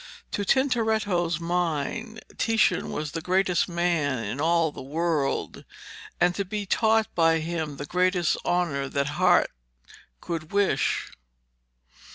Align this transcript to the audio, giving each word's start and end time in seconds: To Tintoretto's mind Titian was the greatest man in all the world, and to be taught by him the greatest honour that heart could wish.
To 0.31 0.43
Tintoretto's 0.43 1.39
mind 1.39 2.25
Titian 2.35 2.89
was 2.91 3.11
the 3.11 3.21
greatest 3.21 3.69
man 3.69 4.23
in 4.23 4.41
all 4.41 4.71
the 4.71 4.81
world, 4.81 5.63
and 6.19 6.33
to 6.33 6.43
be 6.43 6.65
taught 6.65 7.13
by 7.13 7.37
him 7.37 7.77
the 7.77 7.85
greatest 7.85 8.35
honour 8.43 8.89
that 8.89 9.09
heart 9.21 9.51
could 10.19 10.51
wish. 10.53 11.11